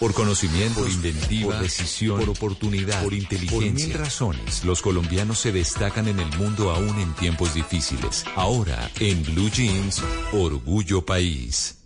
Por 0.00 0.14
conocimiento, 0.14 0.80
por 0.80 0.90
inventiva, 0.90 1.52
por 1.52 1.62
decisión, 1.62 2.20
por 2.20 2.30
oportunidad, 2.30 3.02
por 3.02 3.12
inteligencia. 3.12 3.58
Por 3.58 3.88
mil 3.88 3.92
razones, 3.92 4.64
los 4.64 4.80
colombianos 4.80 5.38
se 5.38 5.52
destacan 5.52 6.08
en 6.08 6.18
el 6.18 6.38
mundo 6.38 6.70
aún 6.70 6.98
en 6.98 7.12
tiempos 7.16 7.52
difíciles. 7.52 8.24
Ahora, 8.34 8.90
en 8.98 9.22
Blue 9.22 9.50
Jeans, 9.50 10.02
Orgullo 10.32 11.04
País. 11.04 11.76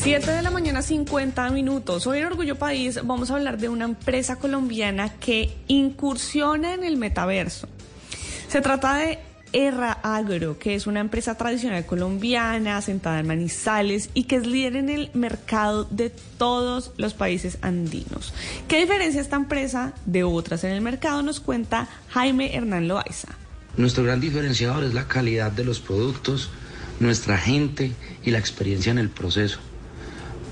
7 0.00 0.30
de 0.30 0.40
la 0.40 0.50
mañana, 0.50 0.80
50 0.80 1.50
minutos. 1.50 2.06
Hoy 2.06 2.20
en 2.20 2.24
Orgullo 2.24 2.56
País 2.56 2.98
vamos 3.04 3.30
a 3.30 3.34
hablar 3.34 3.58
de 3.58 3.68
una 3.68 3.84
empresa 3.84 4.36
colombiana 4.36 5.10
que 5.18 5.54
incursiona 5.68 6.72
en 6.72 6.82
el 6.82 6.96
metaverso. 6.96 7.68
Se 8.48 8.62
trata 8.62 8.94
de 8.94 9.18
Erra 9.52 9.92
Agro, 10.02 10.58
que 10.58 10.74
es 10.74 10.86
una 10.86 11.00
empresa 11.00 11.36
tradicional 11.36 11.86
colombiana, 11.86 12.80
sentada 12.82 13.20
en 13.20 13.26
Manizales 13.26 14.10
y 14.14 14.24
que 14.24 14.36
es 14.36 14.46
líder 14.46 14.76
en 14.76 14.88
el 14.88 15.10
mercado 15.14 15.84
de 15.90 16.10
todos 16.10 16.92
los 16.96 17.14
países 17.14 17.58
andinos. 17.62 18.32
¿Qué 18.68 18.80
diferencia 18.80 19.20
esta 19.20 19.36
empresa 19.36 19.94
de 20.06 20.24
otras 20.24 20.64
en 20.64 20.72
el 20.72 20.80
mercado? 20.80 21.22
Nos 21.22 21.40
cuenta 21.40 21.88
Jaime 22.08 22.54
Hernán 22.54 22.88
Loaiza. 22.88 23.28
Nuestro 23.76 24.04
gran 24.04 24.20
diferenciador 24.20 24.84
es 24.84 24.94
la 24.94 25.08
calidad 25.08 25.50
de 25.50 25.64
los 25.64 25.80
productos, 25.80 26.50
nuestra 27.00 27.38
gente 27.38 27.92
y 28.22 28.30
la 28.30 28.38
experiencia 28.38 28.90
en 28.90 28.98
el 28.98 29.08
proceso. 29.08 29.58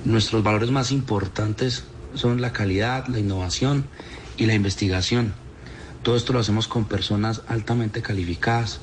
Nuestros 0.05 0.43
valores 0.43 0.71
más 0.71 0.91
importantes 0.93 1.85
son 2.15 2.41
la 2.41 2.53
calidad, 2.53 3.07
la 3.09 3.19
innovación 3.19 3.85
y 4.37 4.47
la 4.47 4.55
investigación. 4.55 5.35
Todo 6.03 6.17
esto 6.17 6.33
lo 6.33 6.41
hacemos 6.41 6.67
con 6.67 6.87
personas 6.87 7.43
altamente 7.47 8.01
calificadas. 8.01 8.81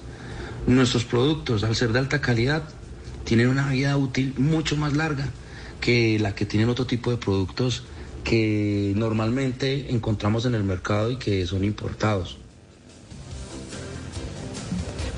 Nuestros 0.67 1.05
productos, 1.05 1.63
al 1.63 1.77
ser 1.77 1.93
de 1.93 1.99
alta 1.99 2.19
calidad, 2.19 2.69
tienen 3.23 3.47
una 3.47 3.71
vida 3.71 3.95
útil 3.95 4.33
mucho 4.37 4.75
más 4.75 4.97
larga 4.97 5.29
que 5.79 6.19
la 6.19 6.35
que 6.35 6.45
tienen 6.45 6.67
otro 6.67 6.85
tipo 6.85 7.09
de 7.09 7.15
productos 7.15 7.83
que 8.25 8.91
normalmente 8.97 9.93
encontramos 9.93 10.45
en 10.45 10.55
el 10.55 10.65
mercado 10.65 11.09
y 11.11 11.17
que 11.17 11.45
son 11.45 11.63
importados. 11.63 12.37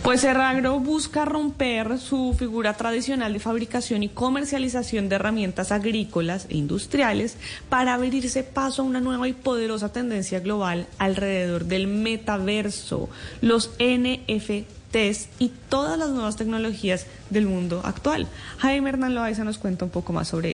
Pues 0.09 0.21
Serragro 0.21 0.79
busca 0.79 1.23
romper 1.23 1.99
su 1.99 2.33
figura 2.35 2.73
tradicional 2.73 3.31
de 3.31 3.39
fabricación 3.39 4.01
y 4.01 4.09
comercialización 4.09 5.07
de 5.07 5.17
herramientas 5.17 5.71
agrícolas 5.71 6.47
e 6.49 6.57
industriales 6.57 7.37
para 7.69 7.93
abrirse 7.93 8.41
paso 8.41 8.81
a 8.81 8.85
una 8.85 9.01
nueva 9.01 9.27
y 9.27 9.33
poderosa 9.33 9.93
tendencia 9.93 10.39
global 10.39 10.87
alrededor 10.97 11.65
del 11.65 11.85
metaverso, 11.85 13.07
los 13.41 13.69
NFTs 13.77 15.29
y 15.37 15.51
todas 15.69 15.99
las 15.99 16.09
nuevas 16.09 16.37
tecnologías 16.37 17.05
del 17.29 17.45
mundo 17.45 17.81
actual. 17.83 18.27
Jaime 18.57 18.89
Hernán 18.89 19.13
Loaiza 19.13 19.43
nos 19.43 19.59
cuenta 19.59 19.85
un 19.85 19.91
poco 19.91 20.11
más 20.11 20.27
sobre. 20.27 20.53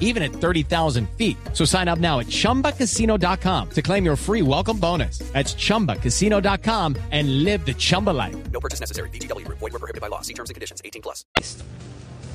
even 0.00 0.24
at 0.24 0.32
30,000 0.32 1.08
feet. 1.10 1.36
So 1.52 1.64
sign 1.64 1.86
up 1.86 2.00
now 2.00 2.18
at 2.18 2.26
chumbacasino.com 2.26 3.70
to 3.70 3.82
claim 3.82 4.04
your 4.04 4.16
free 4.16 4.42
welcome 4.42 4.78
bonus. 4.78 5.18
That's 5.32 5.54
chumbacasino.com 5.54 6.96
and 7.12 7.44
live 7.44 7.64
the 7.64 7.74
Chumba 7.74 8.10
life. 8.10 8.36
No 8.50 8.58
purchase 8.58 8.80
necessary. 8.80 9.10
VGW 9.10 9.44
Group. 9.44 9.58
Void 9.58 9.72
were 9.74 9.78
prohibited 9.78 10.00
by 10.00 10.08
law. 10.08 10.22
See 10.22 10.34
terms 10.34 10.50
and 10.50 10.54
conditions. 10.54 10.82
18 10.82 11.02
plus. 11.02 11.24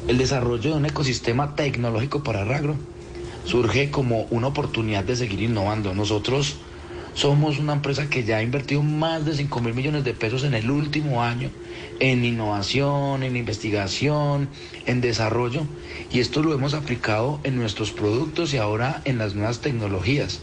El 0.07 0.17
desarrollo 0.17 0.71
de 0.71 0.77
un 0.77 0.85
ecosistema 0.85 1.55
tecnológico 1.55 2.23
para 2.23 2.43
Ragro 2.43 2.75
surge 3.45 3.89
como 3.89 4.23
una 4.31 4.47
oportunidad 4.47 5.03
de 5.03 5.15
seguir 5.15 5.41
innovando. 5.41 5.93
Nosotros 5.93 6.57
somos 7.13 7.59
una 7.59 7.73
empresa 7.73 8.09
que 8.09 8.23
ya 8.23 8.37
ha 8.37 8.43
invertido 8.43 8.81
más 8.81 9.25
de 9.25 9.35
5 9.35 9.61
mil 9.61 9.73
millones 9.73 10.03
de 10.03 10.13
pesos 10.13 10.43
en 10.43 10.53
el 10.53 10.69
último 10.71 11.23
año 11.23 11.49
en 11.99 12.25
innovación, 12.25 13.23
en 13.23 13.35
investigación, 13.35 14.49
en 14.85 15.01
desarrollo 15.01 15.61
y 16.11 16.19
esto 16.19 16.41
lo 16.41 16.53
hemos 16.53 16.73
aplicado 16.73 17.39
en 17.43 17.55
nuestros 17.55 17.91
productos 17.91 18.53
y 18.53 18.57
ahora 18.57 19.01
en 19.05 19.17
las 19.17 19.35
nuevas 19.35 19.59
tecnologías. 19.59 20.41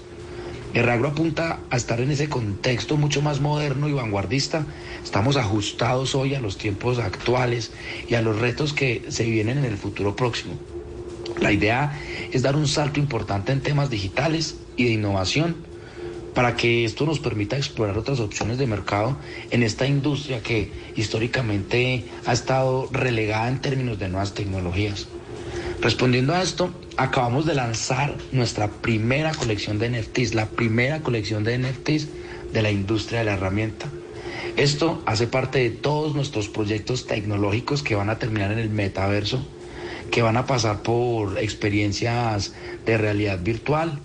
Erragro 0.73 1.09
apunta 1.09 1.59
a 1.69 1.77
estar 1.77 2.01
en 2.01 2.13
ese 2.13 2.29
contexto 2.29 2.97
mucho 2.97 3.23
más 3.23 3.41
moderno 3.41 3.89
y 3.89 3.93
vanguardista. 3.93 4.65
Estamos 5.03 5.37
ajustados 5.37 6.15
hoy 6.15 6.37
a 6.37 6.41
los 6.41 6.59
tiempos 6.59 7.01
actuales 7.01 7.73
y 8.09 8.15
a 8.15 8.23
los 8.23 8.39
retos 8.39 8.73
que 8.73 9.03
se 9.09 9.25
vienen 9.25 9.59
en 9.59 9.65
el 9.65 9.77
futuro 9.77 10.15
próximo. 10.15 10.55
La 11.41 11.51
idea 11.51 12.01
es 12.33 12.43
dar 12.43 12.55
un 12.55 12.69
salto 12.69 13.01
importante 13.01 13.51
en 13.51 13.61
temas 13.61 13.91
digitales 13.91 14.59
y 14.77 14.85
de 14.85 14.93
innovación 14.93 15.57
para 16.35 16.57
que 16.57 16.85
esto 16.85 17.07
nos 17.07 17.19
permita 17.19 17.57
explorar 17.57 17.99
otras 17.99 18.21
opciones 18.21 18.59
de 18.59 18.67
mercado 18.67 19.17
en 19.51 19.63
esta 19.63 19.87
industria 19.87 20.43
que 20.43 20.71
históricamente 20.97 22.05
ha 22.27 22.33
estado 22.33 22.89
relegada 22.93 23.49
en 23.49 23.61
términos 23.61 23.99
de 23.99 24.09
nuevas 24.09 24.35
tecnologías. 24.35 25.09
Respondiendo 25.81 26.35
a 26.35 26.43
esto, 26.43 26.71
acabamos 26.97 27.47
de 27.47 27.55
lanzar 27.55 28.15
nuestra 28.33 28.69
primera 28.69 29.33
colección 29.33 29.79
de 29.79 29.89
NFTs, 29.91 30.35
la 30.35 30.47
primera 30.47 31.01
colección 31.01 31.43
de 31.43 31.59
NFTs 31.59 32.09
de 32.53 32.63
la 32.63 32.71
industria 32.71 33.21
de 33.21 33.25
la 33.25 33.33
herramienta. 33.35 33.87
Esto 34.57 35.03
hace 35.07 35.27
parte 35.27 35.59
de 35.61 35.71
todos 35.71 36.15
nuestros 36.15 36.49
proyectos 36.49 37.07
tecnológicos 37.07 37.83
que 37.83 37.95
van 37.95 38.11
a 38.11 38.19
terminar 38.19 38.53
en 38.53 38.59
el 38.59 38.69
metaverso, 38.69 39.43
que 40.11 40.23
van 40.23 40.37
a 40.37 40.47
pasar 40.47 40.83
por 40.83 41.39
experiencias 41.39 42.53
de 42.85 42.99
realidad 42.99 43.39
virtual, 43.43 44.01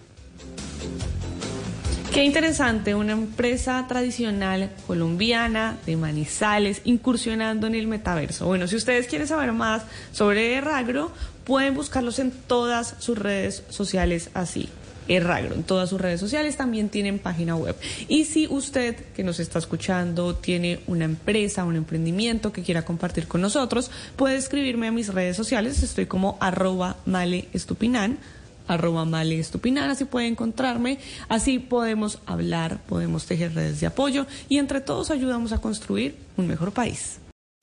Qué 2.16 2.24
interesante, 2.24 2.96
una 2.96 3.12
empresa 3.12 3.88
tradicional 3.90 4.72
colombiana 4.88 5.78
de 5.86 5.98
Manizales 5.98 6.80
incursionando 6.86 7.68
en 7.68 7.76
el 7.76 7.88
metaverso. 7.88 8.46
Bueno, 8.46 8.70
si 8.70 8.78
ustedes 8.78 9.08
quieren 9.08 9.28
saber 9.28 9.52
más 9.52 9.84
sobre 10.14 10.54
Erragro, 10.54 11.12
pueden 11.44 11.74
buscarlos 11.74 12.20
en 12.20 12.32
todas 12.32 12.96
sus 13.00 13.18
redes 13.18 13.64
sociales 13.68 14.30
así. 14.34 14.70
Erragro, 15.10 15.56
en 15.56 15.64
todas 15.64 15.90
sus 15.90 16.00
redes 16.00 16.22
sociales 16.22 16.56
también 16.56 16.88
tienen 16.88 17.20
página 17.20 17.58
web. 17.58 17.76
Y 18.08 18.24
si 18.24 18.48
usted 18.48 18.96
que 19.14 19.26
nos 19.26 19.42
está 19.42 19.60
escuchando 19.60 20.36
tiene 20.36 20.80
una 20.88 21.04
empresa, 21.04 21.66
un 21.66 21.76
emprendimiento 21.76 22.54
que 22.54 22.64
quiera 22.64 22.86
compartir 22.86 23.28
con 23.28 23.42
nosotros, 23.42 23.92
puede 24.16 24.38
escribirme 24.38 24.88
a 24.88 24.92
mis 24.94 25.14
redes 25.14 25.36
sociales. 25.36 25.84
Estoy 25.84 26.06
como 26.06 26.38
arroba 26.40 26.96
maleestupinan 27.06 28.20
arroba 28.68 29.06
Male 29.06 29.40
Estupinan, 29.40 29.90
así 29.90 30.06
puede 30.06 30.28
encontrarme, 30.28 31.00
así 31.30 31.60
podemos 31.60 32.20
hablar, 32.26 32.80
podemos 32.88 33.26
tejer 33.26 33.54
redes 33.54 33.80
de 33.80 33.88
apoyo 33.88 34.26
y 34.50 34.58
entre 34.58 34.82
todos 34.82 35.12
ayudamos 35.12 35.52
a 35.52 35.60
construir 35.60 36.16
un 36.38 36.48
mejor 36.48 36.72
país. 36.72 37.20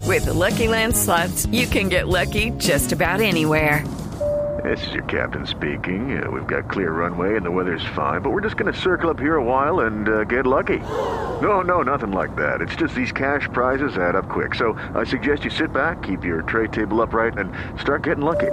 With 0.06 0.24
the 0.24 0.32
Lucky 0.32 0.66
Land 0.66 0.96
slots, 0.96 1.46
you 1.52 1.66
can 1.68 1.88
get 1.88 2.08
lucky 2.08 2.50
just 2.58 2.92
about 2.92 3.20
anywhere. 3.20 3.84
This 4.62 4.86
is 4.86 4.92
your 4.92 5.04
captain 5.04 5.44
speaking. 5.46 6.22
Uh, 6.22 6.30
we've 6.30 6.46
got 6.46 6.70
clear 6.70 6.92
runway 6.92 7.36
and 7.36 7.44
the 7.44 7.50
weather's 7.50 7.84
fine, 7.96 8.20
but 8.20 8.30
we're 8.30 8.42
just 8.42 8.56
going 8.56 8.72
to 8.72 8.78
circle 8.78 9.10
up 9.10 9.18
here 9.18 9.36
a 9.36 9.42
while 9.42 9.80
and 9.80 10.08
uh, 10.08 10.24
get 10.24 10.46
lucky. 10.46 10.78
No, 10.78 11.62
no, 11.62 11.82
nothing 11.82 12.12
like 12.12 12.36
that. 12.36 12.60
It's 12.60 12.76
just 12.76 12.94
these 12.94 13.10
cash 13.10 13.48
prizes 13.52 13.96
add 13.96 14.14
up 14.14 14.28
quick. 14.28 14.54
So 14.54 14.74
I 14.94 15.04
suggest 15.04 15.44
you 15.44 15.50
sit 15.50 15.72
back, 15.72 16.02
keep 16.02 16.24
your 16.24 16.42
tray 16.42 16.68
table 16.68 17.00
upright, 17.02 17.38
and 17.38 17.52
start 17.80 18.04
getting 18.04 18.24
lucky. 18.24 18.52